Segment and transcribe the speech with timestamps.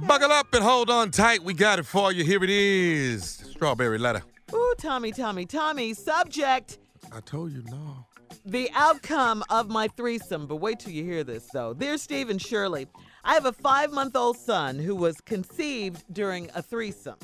[0.00, 1.42] Buckle up and hold on tight.
[1.44, 2.24] We got it for you.
[2.24, 3.24] Here it is.
[3.50, 4.22] Strawberry letter.
[4.54, 5.92] Ooh, Tommy, Tommy, Tommy.
[5.92, 6.78] Subject
[7.12, 8.06] I told you no.
[8.46, 10.46] the outcome of my threesome.
[10.46, 11.74] But wait till you hear this, though.
[11.74, 12.86] Dear Steve and Shirley,
[13.24, 17.18] I have a five month old son who was conceived during a threesome.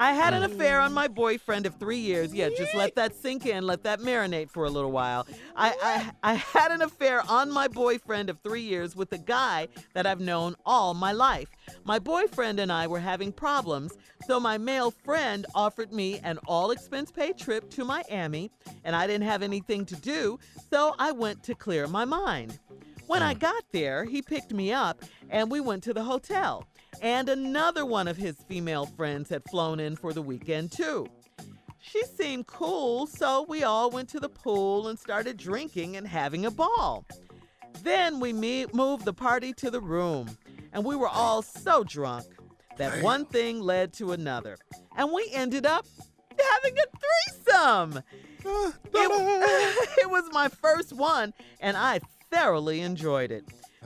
[0.00, 0.46] I had an oh.
[0.46, 2.32] affair on my boyfriend of three years.
[2.32, 5.26] Yeah, just let that sink in, let that marinate for a little while.
[5.54, 9.68] I, I, I had an affair on my boyfriend of three years with a guy
[9.92, 11.50] that I've known all my life.
[11.84, 13.92] My boyfriend and I were having problems,
[14.26, 18.50] so my male friend offered me an all expense paid trip to Miami,
[18.84, 20.38] and I didn't have anything to do,
[20.70, 22.58] so I went to clear my mind.
[23.06, 23.40] When I mm.
[23.40, 26.64] got there, he picked me up and we went to the hotel.
[27.02, 31.06] And another one of his female friends had flown in for the weekend, too.
[31.78, 36.44] She seemed cool, so we all went to the pool and started drinking and having
[36.44, 37.06] a ball.
[37.82, 40.36] Then we me- moved the party to the room,
[40.72, 42.26] and we were all so drunk
[42.76, 44.58] that one thing led to another.
[44.96, 45.86] And we ended up
[46.38, 46.84] having a
[47.46, 48.02] threesome.
[48.44, 53.44] Uh, it, it was my first one, and I thoroughly enjoyed it.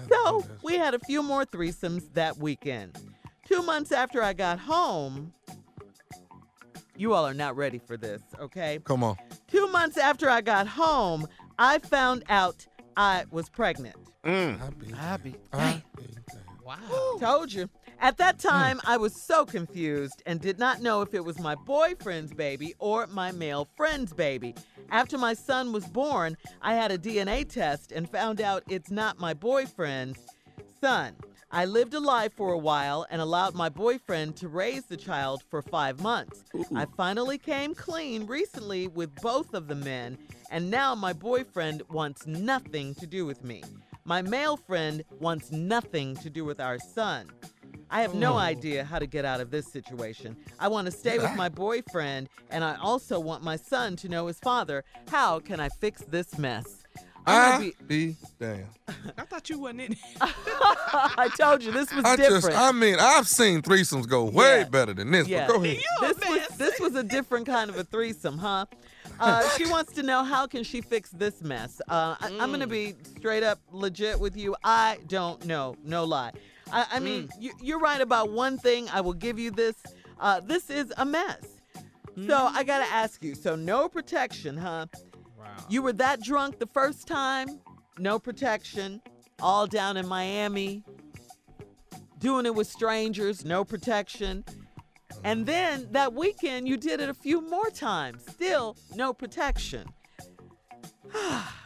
[0.09, 2.99] So we had a few more threesomes that weekend.
[3.47, 5.33] Two months after I got home,
[6.97, 8.79] you all are not ready for this, okay?
[8.85, 9.17] Come on.
[9.49, 11.27] Two months after I got home,
[11.59, 13.97] I found out I was pregnant.
[14.25, 14.93] Happy.
[14.93, 15.35] Happy.
[15.53, 15.83] Happy.
[16.65, 17.17] Wow.
[17.21, 17.69] Told you.
[18.01, 21.55] At that time, I was so confused and did not know if it was my
[21.55, 24.55] boyfriend's baby or my male friend's baby.
[24.91, 29.19] After my son was born, I had a DNA test and found out it's not
[29.19, 30.21] my boyfriend's
[30.81, 31.17] son.
[31.51, 35.43] I lived a life for a while and allowed my boyfriend to raise the child
[35.49, 36.43] for five months.
[36.75, 40.19] I finally came clean recently with both of the men,
[40.51, 43.63] and now my boyfriend wants nothing to do with me.
[44.05, 47.31] My male friend wants nothing to do with our son.
[47.95, 50.37] I have no idea how to get out of this situation.
[50.59, 54.27] I want to stay with my boyfriend, and I also want my son to know
[54.27, 54.83] his father.
[55.09, 56.83] How can I fix this mess?
[57.25, 58.67] I'm be damn.
[59.17, 59.99] I thought you wasn't in it.
[60.21, 62.45] I told you this was I different.
[62.47, 64.69] just, I mean, I've seen threesomes go way Yeah.
[64.69, 65.29] better than this.
[65.29, 65.47] Yeah.
[65.47, 65.77] But go ahead.
[65.77, 68.67] You this was this was a different kind of a threesome, huh?
[69.21, 71.81] Uh, she wants to know how can she fix this mess.
[71.89, 74.57] Uh, I, I'm gonna be straight up legit with you.
[74.65, 76.33] I don't know, no lie.
[76.73, 77.31] I, I mean, mm.
[77.39, 78.89] you, you're right about one thing.
[78.91, 79.77] I will give you this.
[80.19, 81.55] Uh, this is a mess.
[82.27, 82.67] So I hmm.
[82.67, 83.35] gotta ask you.
[83.35, 84.87] So no protection, huh?
[85.37, 85.47] Wow.
[85.69, 87.61] You were that drunk the first time,
[87.99, 89.03] no protection,
[89.41, 90.85] all down in Miami,
[92.19, 94.45] doing it with strangers, no protection.
[95.25, 95.47] And mm.
[95.47, 99.89] then that weekend, you did it a few more times, still no protection.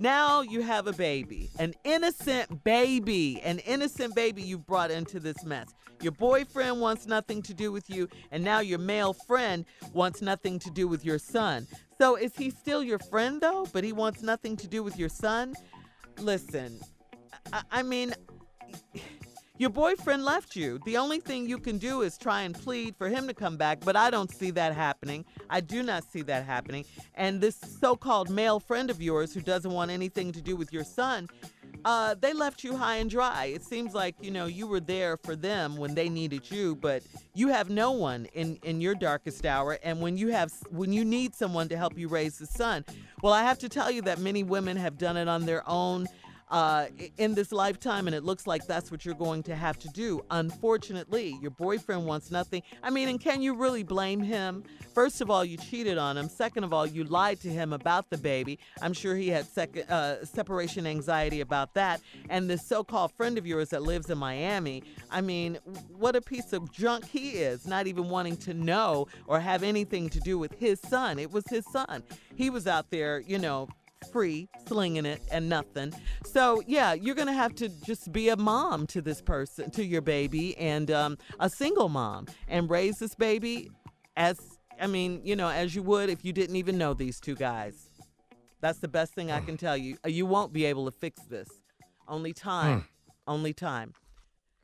[0.00, 5.44] now you have a baby, an innocent baby, an innocent baby you've brought into this
[5.44, 5.68] mess.
[6.00, 10.58] Your boyfriend wants nothing to do with you, and now your male friend wants nothing
[10.60, 11.66] to do with your son.
[11.98, 15.10] So is he still your friend though, but he wants nothing to do with your
[15.10, 15.54] son?
[16.18, 16.80] Listen,
[17.52, 18.14] I, I mean,
[19.60, 20.80] your boyfriend left you.
[20.86, 23.80] The only thing you can do is try and plead for him to come back,
[23.84, 25.22] but I don't see that happening.
[25.50, 26.86] I do not see that happening.
[27.14, 30.72] And this so called male friend of yours who doesn't want anything to do with
[30.72, 31.28] your son,
[31.84, 33.46] uh, they left you high and dry.
[33.46, 37.02] It seems like, you know, you were there for them when they needed you, but
[37.34, 39.78] you have no one in, in your darkest hour.
[39.82, 42.84] And when you have when you need someone to help you raise the son,
[43.22, 46.06] well, I have to tell you that many women have done it on their own
[46.50, 46.86] uh,
[47.18, 50.24] in this lifetime, and it looks like that's what you're going to have to do.
[50.30, 52.62] Unfortunately, your boyfriend wants nothing.
[52.82, 54.64] I mean, and can you really blame him?
[54.94, 56.28] First of all, you cheated on him.
[56.28, 58.58] Second of all, you lied to him about the baby.
[58.82, 62.00] I'm sure he had second, uh, separation anxiety about that.
[62.28, 65.58] And this so called friend of yours that lives in Miami, I mean,
[65.96, 70.08] what a piece of junk he is, not even wanting to know or have anything
[70.10, 71.18] to do with his son.
[71.18, 72.02] It was his son.
[72.34, 73.68] He was out there, you know,
[74.10, 75.92] free, slinging it and nothing.
[76.24, 80.00] So yeah, you're gonna have to just be a mom to this person, to your
[80.00, 83.70] baby, and um, a single mom, and raise this baby
[84.16, 84.40] as
[84.80, 87.88] I mean, you know, as you would if you didn't even know these two guys.
[88.60, 89.96] That's the best thing I can tell you.
[90.04, 91.48] Uh, You won't be able to fix this.
[92.06, 92.86] Only time.
[93.26, 93.94] Only time.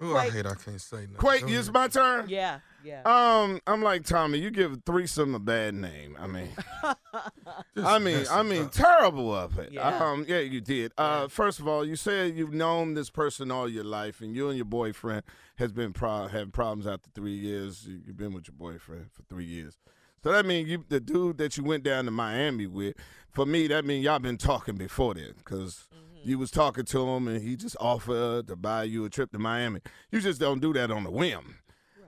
[0.03, 1.17] Ooh, I hate I can't say nothing.
[1.17, 2.27] Quake, it's my turn.
[2.29, 3.03] Yeah, yeah.
[3.05, 4.39] Um, I'm like Tommy.
[4.39, 6.17] You give threesome a bad name.
[6.19, 6.49] I mean,
[7.77, 8.73] I mean, I mean, up.
[8.73, 9.73] terrible of it.
[9.73, 9.89] Yeah.
[9.99, 10.93] Um, yeah, you did.
[10.97, 14.49] Uh, first of all, you said you've known this person all your life, and you
[14.49, 15.23] and your boyfriend
[15.57, 17.87] has been pro- having problems after three years.
[17.87, 19.77] You- You've been with your boyfriend for three years.
[20.23, 22.97] So that means you, the dude that you went down to Miami with,
[23.33, 25.87] for me, that means y'all been talking before then, because
[26.25, 29.39] you was talking to him and he just offered to buy you a trip to
[29.39, 29.81] Miami.
[30.11, 31.57] You just don't do that on a whim.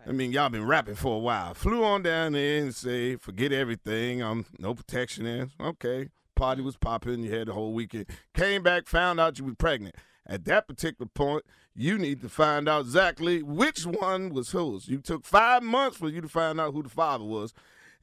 [0.08, 1.52] I mean, y'all been rapping for a while.
[1.52, 4.22] Flew on down there and say, forget everything.
[4.22, 5.50] Um, no protection in.
[5.60, 6.08] Okay.
[6.34, 7.22] Party was popping.
[7.22, 8.06] You had the whole weekend.
[8.32, 9.96] Came back, found out you were pregnant.
[10.26, 11.44] At that particular point,
[11.74, 14.88] you need to find out exactly which one was whose.
[14.88, 17.52] You took five months for you to find out who the father was,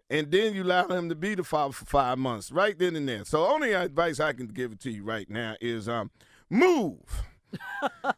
[0.08, 3.10] and then you allowed him to be the father for five months, right then and
[3.10, 3.26] there.
[3.26, 6.12] So, only advice I can give it to you right now is um,
[6.50, 7.24] move.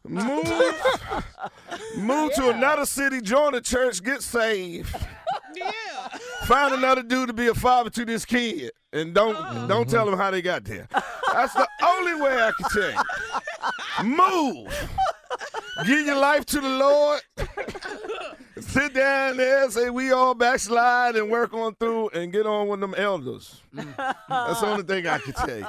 [0.04, 0.64] Move,
[1.96, 4.94] move to another city, join a church, get saved.
[5.54, 5.72] Yeah.
[6.44, 9.66] Find another dude to be a father to this kid, and don't oh.
[9.68, 10.12] don't tell mm-hmm.
[10.12, 10.88] them how they got there.
[11.32, 14.16] That's the only way I can tell you.
[14.16, 14.90] Move.
[15.86, 17.20] Give your life to the Lord.
[18.68, 22.68] Sit down there, and say we all backslide and work on through and get on
[22.68, 23.62] with them elders.
[23.72, 25.66] That's the only thing I can tell you.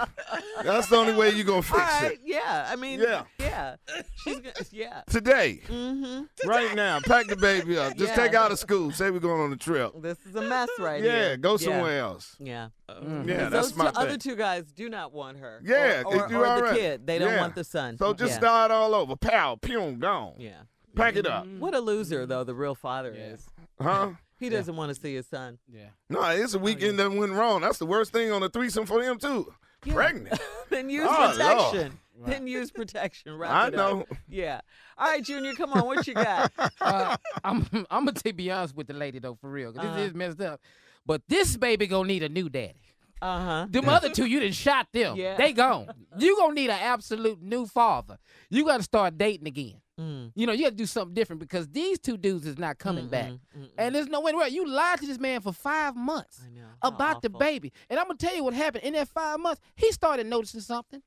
[0.64, 2.20] That's the only way you're gonna fix right, it.
[2.26, 2.68] yeah.
[2.70, 3.24] I mean, Yeah.
[3.40, 3.76] yeah.
[4.24, 5.02] She's gonna, yeah.
[5.10, 6.50] Today, Mm-hmm.
[6.50, 7.96] right now, pack the baby up.
[7.96, 8.16] Just Yeah.
[8.28, 8.92] take out of school.
[8.92, 9.94] Say we're going on a trip.
[10.02, 11.38] This is a mess right Yeah, here.
[11.38, 11.58] go Yeah.
[11.58, 12.36] somewhere else.
[12.38, 12.68] Yeah.
[12.90, 15.62] Yeah, that's Those my two, other two guys do not want her.
[15.64, 16.80] Yeah, or, or, or the already.
[16.80, 17.08] kid.
[17.08, 17.42] They don't Yeah.
[17.42, 17.98] want the son.
[17.98, 18.38] So just yeah.
[18.40, 19.16] start all over.
[19.16, 20.34] Pow, pew, gone.
[20.38, 20.64] Yeah.
[20.96, 21.48] Pack it up.
[21.48, 23.34] What a loser, though, the real father Yeah.
[23.34, 23.46] is.
[23.82, 24.12] Huh?
[24.40, 25.60] He doesn't want to see his son.
[25.68, 25.88] Yeah.
[26.10, 27.62] No, it's a weekend that went wrong.
[27.62, 29.54] That's the worst thing on the threesome for him, too.
[29.86, 29.94] Yeah.
[29.94, 30.40] Pregnant.
[30.70, 32.00] then use Oh, protection.
[32.26, 33.38] Then use protection.
[33.38, 34.02] Wrap I it know.
[34.02, 34.08] Up.
[34.28, 34.60] Yeah.
[34.98, 35.86] All right, Junior, come on.
[35.86, 36.52] What you got?
[36.82, 37.16] uh,
[37.46, 39.72] I'm I'm gonna take be honest with the lady though, for real.
[39.72, 39.96] 'cause Uh-huh.
[39.96, 40.60] This is messed up.
[41.06, 42.76] But this baby gonna need a new daddy.
[43.22, 43.68] Uh huh.
[43.70, 45.16] Them other two, you done shot them.
[45.16, 45.38] Yeah.
[45.38, 45.88] They gone.
[46.18, 48.18] You gonna need an absolute new father.
[48.50, 49.80] You gotta start dating again.
[50.00, 50.32] Mm.
[50.36, 53.32] You know, you gotta do something different because these two dudes is not coming back.
[53.78, 54.54] And there's no way around.
[54.54, 56.62] You lied to this man for five months I know.
[56.82, 57.74] How about the baby.
[57.90, 59.60] And I'm gonna tell you what happened in that five months.
[59.76, 61.02] He started noticing something.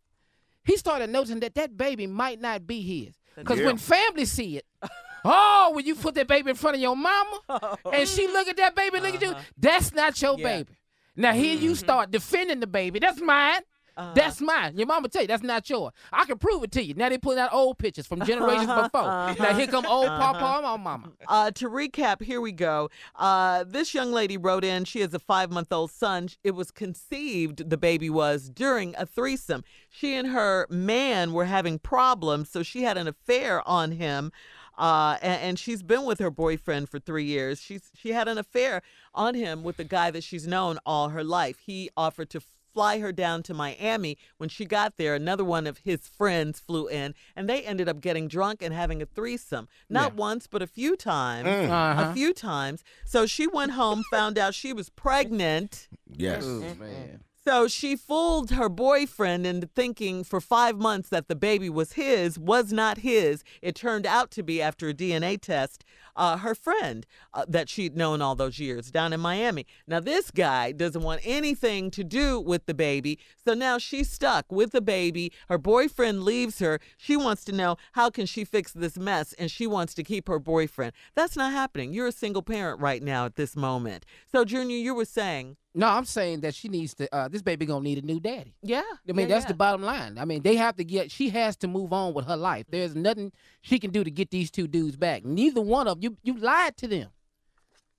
[0.64, 3.14] He started noticing that that baby might not be his.
[3.36, 4.66] Because when family see it,
[5.24, 7.40] oh, when you put that baby in front of your mama
[7.92, 10.38] and she look at that baby, look at you, that's not your Uh-huh.
[10.40, 10.56] Yeah.
[10.58, 10.72] baby.
[11.16, 12.98] Now here you start defending the baby.
[12.98, 13.60] That's mine.
[13.96, 14.12] Uh-huh.
[14.14, 14.76] That's mine.
[14.76, 15.92] Your mama tell you that's not yours.
[16.12, 16.94] I can prove it to you.
[16.94, 19.02] Now they pulling out old pictures from generations before.
[19.02, 21.12] Now here come old papa and my mama.
[21.28, 22.90] Uh, to recap, here we go.
[23.16, 24.84] Uh, this young lady wrote in.
[24.84, 26.28] She has a five month old son.
[26.42, 29.64] It was conceived, the baby was, during a threesome.
[29.88, 34.32] She and her man were having problems, so she had an affair on him.
[34.78, 37.60] Uh, and, and she's been with her boyfriend for three years.
[37.60, 38.82] She's she had an affair
[39.14, 41.58] on him with the guy that she's known all her life.
[41.64, 42.40] He offered to
[42.72, 44.18] fly her down to Miami.
[44.38, 48.00] When she got there, another one of his friends flew in, and they ended up
[48.00, 49.68] getting drunk and having a threesome.
[49.88, 51.48] Not once, but a few times.
[51.48, 52.10] Uh-huh.
[52.10, 52.82] A few times.
[53.04, 55.88] So she went home, found out she was pregnant.
[56.06, 56.44] Yes.
[56.44, 57.24] Ooh, man.
[57.44, 62.38] So she fooled her boyfriend into thinking for five months that the baby was his,
[62.38, 63.42] was not his.
[63.60, 65.84] It turned out to be, after a DNA test,
[66.14, 67.04] uh, her friend
[67.34, 69.66] uh, that she'd known all those years down in Miami.
[69.88, 73.18] Now, this guy doesn't want anything to do with the baby.
[73.44, 75.32] So now she's stuck with the baby.
[75.48, 76.78] Her boyfriend leaves her.
[76.96, 80.28] She wants to know how can she fix this mess, and she wants to keep
[80.28, 80.92] her boyfriend.
[81.16, 81.92] That's not happening.
[81.92, 84.06] You're a single parent right now at this moment.
[84.30, 87.14] So, Junior, you were saying, No, I'm saying that she needs to.
[87.14, 88.54] Uh, this baby gonna need a new daddy.
[88.62, 88.82] yeah.
[89.08, 89.48] I mean, yeah, that's yeah.
[89.48, 90.18] the bottom line.
[90.18, 91.10] I mean, they have to get.
[91.10, 92.66] She has to move on with her life.
[92.68, 93.32] There's nothing
[93.62, 95.24] she can do to get these two dudes back.
[95.24, 96.16] Neither one of you.
[96.22, 97.08] You lied to them.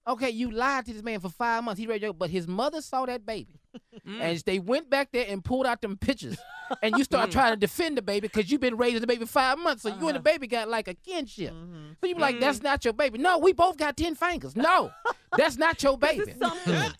[0.07, 1.79] Okay, you lied to this man for five months.
[1.79, 3.59] He ready to go, but his mother saw that baby,
[4.07, 4.19] Mm.
[4.19, 6.37] and they went back there and pulled out them pictures.
[6.81, 7.33] and you start mm.
[7.33, 9.95] trying to defend the baby because you've been raising the baby five months, so you
[9.95, 10.19] and the uh-huh.
[10.19, 11.53] baby got like a kinship.
[11.53, 11.91] Mm-hmm.
[12.01, 12.63] So you be like, that's mm.
[12.63, 13.17] not your baby.
[13.17, 14.55] No, we both got ten fingers.
[14.55, 14.91] No,
[15.37, 16.33] that's not your baby.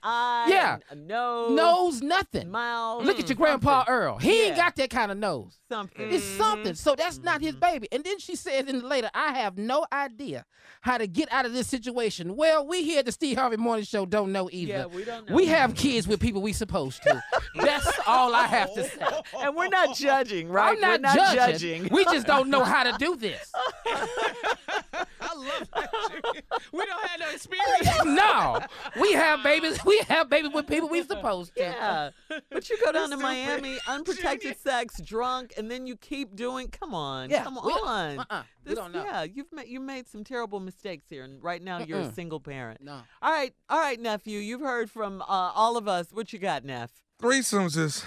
[0.04, 0.78] eye, Yeah.
[0.96, 2.52] nose, Knows nothing.
[2.52, 3.06] mouth.
[3.06, 3.94] Look at your grandpa something.
[3.94, 4.18] Earl.
[4.20, 5.60] He ain't got that kind of nose.
[5.70, 6.12] Something.
[6.12, 6.76] It's something.
[6.76, 7.60] So that's not his mm-hmm.
[7.60, 7.88] baby.
[7.92, 10.46] And then she says in the later, I have no idea
[10.82, 12.36] how to get out of this situation.
[12.36, 14.74] Well, we here at the Steve Harvey Morning Show don't know either.
[14.74, 15.36] Yeah, we don't know.
[15.36, 17.22] We have kids with people we supposed to.
[17.56, 19.06] that's all I have to say.
[19.42, 20.76] and we're not judging, right?
[20.76, 21.90] I'm not, we're not judging.
[21.92, 23.52] we just don't know how to do this.
[23.86, 25.90] I love that.
[26.10, 26.46] shit.
[26.72, 27.90] we don't have no experience.
[28.06, 28.60] No,
[29.00, 29.78] we have babies.
[29.86, 31.62] We have babies with people we supposed to.
[31.62, 32.10] Yeah,
[32.52, 36.68] but you go down to Miami, unprotected sex, drunk, and then you keep doing.
[36.68, 38.20] Come on, Yeah, come we on.
[38.20, 39.04] uh-uh, we This- don't know.
[39.04, 42.16] Yeah, you've made you made some terrible mistakes here, and right now you're a Mm-mm.
[42.16, 42.82] single parent.
[42.82, 43.02] No.
[43.22, 44.40] All right, all right, nephew.
[44.40, 46.08] You've heard from uh, all of us.
[46.12, 46.92] What you got, Neff?
[47.22, 48.04] Threesomes is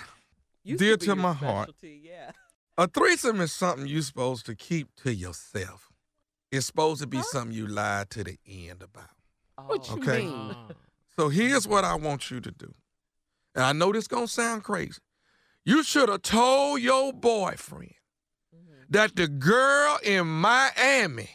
[0.62, 1.70] Used Dear be to your my heart.
[1.70, 2.32] specialty, Yeah.
[2.78, 5.90] a threesome is something you're supposed to keep to yourself.
[6.50, 9.10] It's supposed to be something you lied to the end about.
[9.66, 10.26] What you Okay.
[10.26, 10.56] mean?
[11.18, 12.74] So here's what I want you to do.
[13.54, 15.00] And I know this gonna sound crazy.
[15.64, 17.94] You should have told your boyfriend
[18.90, 21.30] that the girl in Miami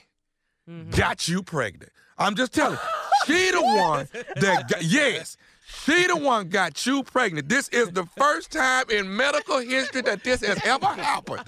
[0.69, 0.91] Mm-hmm.
[0.91, 1.91] got you pregnant.
[2.19, 3.25] I'm just telling you.
[3.25, 5.35] She the one that got, yes.
[5.85, 7.49] She the one got you pregnant.
[7.49, 11.41] This is the first time in medical history that this has ever happened.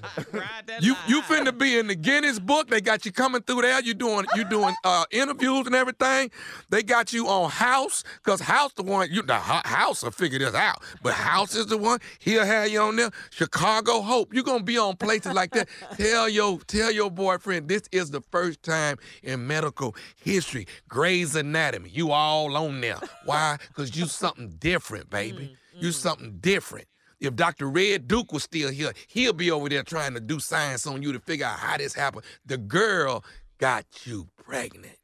[0.80, 2.68] You you finna be in the Guinness book.
[2.68, 3.80] They got you coming through there.
[3.80, 6.32] You doing you doing uh, interviews and everything.
[6.68, 10.54] They got you on House because House the one you the House will figure this
[10.54, 10.82] out.
[11.00, 12.00] But House is the one.
[12.18, 13.10] He'll have you on there.
[13.30, 14.34] Chicago Hope.
[14.34, 15.68] You gonna be on places like that.
[15.96, 20.66] tell your tell your boyfriend this is the first time in medical history.
[20.88, 21.90] Grey's Anatomy.
[21.90, 22.98] You all on there.
[23.26, 23.58] Why?
[23.68, 25.56] Because you something different, baby.
[25.78, 26.86] You something different.
[27.20, 27.68] If Dr.
[27.68, 31.12] Red Duke was still here, he'll be over there trying to do science on you
[31.12, 32.24] to figure out how this happened.
[32.46, 33.24] The girl
[33.58, 34.96] got you pregnant.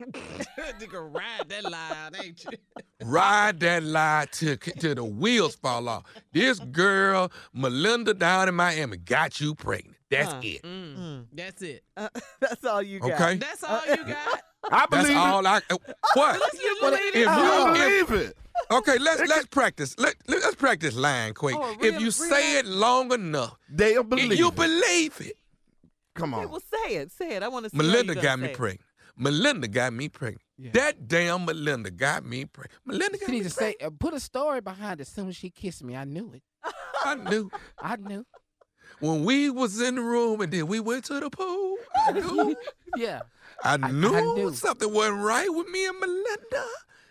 [0.02, 2.50] Nigga, ride that line, ain't you?
[3.04, 6.02] Ride that lie till, till the wheels fall off.
[6.32, 9.96] This girl, Melinda down in Miami, got you pregnant.
[10.10, 10.40] That's Huh.
[10.42, 10.62] it.
[10.62, 11.84] Mm, That's it.
[11.96, 12.08] Uh,
[12.40, 13.12] that's all you got.
[13.12, 13.36] Okay?
[13.36, 14.42] That's all you got.
[14.70, 15.16] I That's believe it.
[15.16, 15.60] all I.
[15.70, 15.76] uh,
[16.14, 16.40] What?
[16.54, 17.28] You Well, believe if it?
[17.28, 18.36] I you- if- believe it.
[18.70, 19.94] Okay, let's let's practice.
[19.98, 21.56] Let, let's practice line quick.
[21.58, 24.54] Oh, if real- you say it long enough, They'll believe you it.
[24.56, 25.36] believe it.
[26.14, 26.50] Come Okay, on.
[26.50, 27.10] well, say it.
[27.12, 27.42] Say it.
[27.42, 27.76] I want to see.
[27.76, 28.80] Melinda got me say pregnant.
[29.16, 30.42] Melinda got me pregnant.
[30.58, 30.70] Yeah.
[30.72, 32.80] That damn Melinda got me pregnant.
[32.86, 35.02] Melinda got She me needs to say, uh, put a story behind it.
[35.02, 36.42] As soon as she kissed me, I knew it.
[37.04, 38.24] I knew I knew.
[39.00, 41.76] when we was in the room and then we went to the pool.
[42.06, 42.56] I knew.
[42.96, 43.20] Yeah.
[43.62, 44.52] I knew, knew.
[44.54, 46.66] something wasn't right with me and Melinda.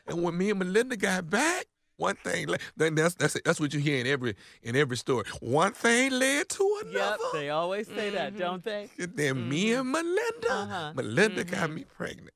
[0.08, 1.66] And when me and Melinda got back,
[1.98, 5.26] one thing then that's that's that's what you hear in every in every story.
[5.42, 6.98] One thing led to another.
[7.00, 8.40] Yep, they always say that, Mhm.
[8.40, 8.90] don't they?
[9.00, 10.94] And then me and Melinda, Uh-huh.
[10.96, 12.32] Melinda got me pregnant.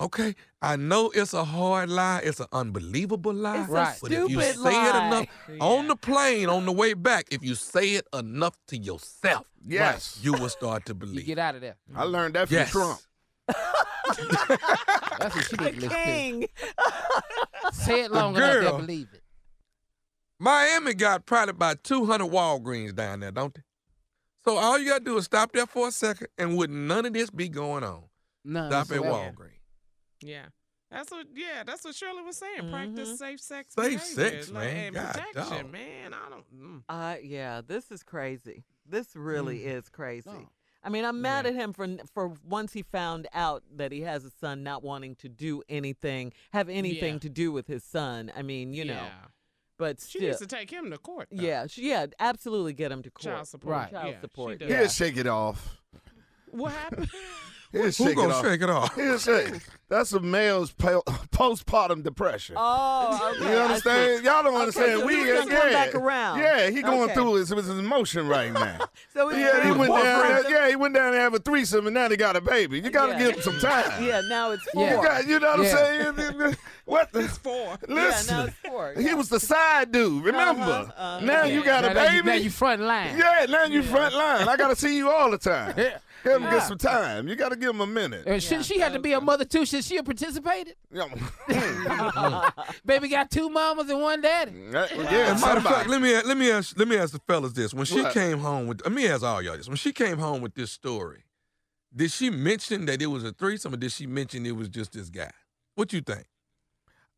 [0.00, 2.20] Okay, I know it's a hard lie.
[2.22, 3.62] It's an unbelievable lie.
[3.62, 3.96] It's Right.
[3.96, 5.56] a But if you stupid say it enough lie.
[5.60, 10.18] on the plane on the way back, if you say it enough to yourself, Yes.
[10.22, 11.14] you will start to believe.
[11.14, 11.26] You believe.
[11.26, 11.76] get out of there.
[11.96, 12.70] I learned that from Yes.
[12.70, 13.00] Trump.
[13.48, 16.40] That's what she The need king.
[16.42, 17.72] to.
[17.72, 18.62] Say it long enough, girl.
[18.62, 19.22] they'll believe it.
[20.38, 23.62] Miami got probably about 200 Walgreens down there, don't they?
[24.44, 27.04] So all you got to do is stop there for a second and would none
[27.06, 28.04] of this be going on?
[28.44, 29.02] None Stop at.
[29.02, 29.58] Walgreens.
[30.22, 30.46] Yeah.
[30.90, 32.62] That's what yeah, that's what Shirley was saying.
[32.62, 32.70] Mhm.
[32.70, 33.74] Practice safe sex.
[33.74, 33.84] Safe
[34.16, 34.86] behavior, sex, like, man.
[34.86, 35.72] And God protection, dog.
[35.72, 36.14] man.
[36.14, 36.82] I don't mm.
[36.88, 38.64] Uh, yeah, this is crazy.
[38.88, 40.30] This really is crazy.
[40.30, 40.48] No.
[40.88, 41.50] I mean, I'm mad Yeah.
[41.50, 45.16] at him for for once he found out that he has a son, not wanting
[45.16, 47.18] to do anything, have anything Yeah.
[47.20, 48.32] to do with his son.
[48.34, 49.26] I mean, you know, yeah.
[49.76, 51.28] but She needs to take him to court.
[51.30, 51.42] though.
[51.42, 53.22] yeah, she, yeah, absolutely get him to court.
[53.34, 53.70] Child support.
[53.76, 53.90] Right.
[53.90, 54.68] Child yeah, support, does.
[54.70, 55.82] He'll shake it off.
[56.50, 57.10] What happened?
[57.72, 58.44] He'll Who shake gonna off.
[58.44, 58.94] shake it off?
[58.94, 59.60] He'll shake.
[59.90, 62.56] That's a male's po- postpartum depression.
[62.58, 63.50] Oh, okay.
[63.52, 64.24] You I understand?
[64.24, 65.00] Y'all don't Okay, understand.
[65.00, 66.38] so we he's gonna yeah, come back around.
[66.40, 67.14] Yeah, he going Okay.
[67.14, 68.78] through his, his emotion right now.
[69.14, 70.20] So it's yeah, he went down.
[70.44, 72.78] There, yeah, he went down there have a threesome, and now they got a baby.
[72.80, 73.18] You got to Yeah.
[73.18, 74.02] give him some time.
[74.04, 74.84] Yeah, now it's four.
[74.84, 74.96] Yeah.
[74.96, 76.04] You got, you know what Yeah.
[76.08, 76.56] I'm saying?
[76.84, 77.26] What the?
[77.28, 77.78] Four.
[77.88, 78.94] Yeah, Listen, now it's four.
[78.96, 79.14] he yeah.
[79.14, 80.22] was the side dude.
[80.24, 80.62] Remember?
[80.62, 81.20] Uh-huh, uh-huh.
[81.24, 82.26] Now you got now, a now baby.
[82.28, 83.18] now you front line.
[83.18, 84.46] yeah, now you front line.
[84.48, 85.74] I got to see you all the time.
[85.76, 85.98] Yeah.
[86.24, 86.50] Give him Yeah.
[86.50, 87.28] get some time.
[87.28, 88.26] You got to give him a minute.
[88.26, 89.64] Uh, shouldn't she have to be a mother too?
[89.64, 90.74] Should she have participated?
[92.84, 94.52] Baby got two mamas and one daddy.
[94.70, 97.52] That- yeah, matter of fact, let me let me ask let me ask the fellas
[97.52, 97.72] this.
[97.74, 98.12] When she What?
[98.12, 99.68] came home with let me ask all y'all this.
[99.68, 101.24] When she came home with this story,
[101.94, 104.92] did she mention that it was a threesome or did she mention it was just
[104.92, 105.30] this guy?
[105.74, 106.24] What you think?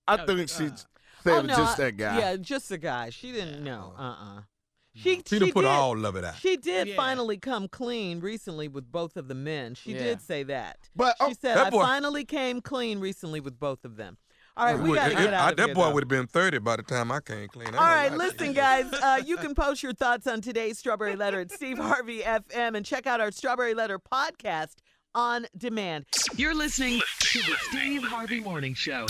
[0.07, 0.73] I think she said
[1.27, 2.19] Oh, no, just I- that guy.
[2.19, 3.11] Yeah, just the guy.
[3.11, 3.95] She didn't know.
[3.99, 4.41] Uh uh
[5.03, 5.69] She She, done she put did.
[5.69, 6.37] all of it out.
[6.37, 6.97] She did Yeah.
[6.97, 9.75] finally come clean recently with both of the men.
[9.75, 9.99] She Yeah.
[9.99, 10.79] did say that.
[10.95, 14.19] But She oh, said, that "I boy- finally came clean recently with both of them."
[14.57, 16.09] All right, we got to get it- out I- of that here, boy would have
[16.09, 17.69] been 30 by the time I came clean.
[17.69, 18.53] I ain't All gonna right, lie to listen, you.
[18.53, 18.93] guys.
[18.93, 22.85] Uh, you can post your thoughts on today's Strawberry Letter at Steve Harvey FM and
[22.85, 24.75] check out our Strawberry Letter podcast
[25.15, 26.05] on demand.
[26.37, 29.07] You're listening to the Steve Harvey Morning Show.